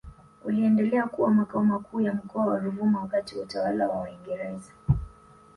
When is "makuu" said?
1.63-2.01